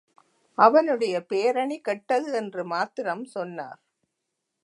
[0.57, 3.79] அவனுடைய பேரணி கெட்டது என்று மாத்திரம் சொன்னார்.